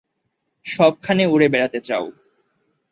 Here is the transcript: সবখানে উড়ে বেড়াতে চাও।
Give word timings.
সবখানে 0.65 1.23
উড়ে 1.25 1.47
বেড়াতে 1.49 1.79
চাও। 1.81 2.05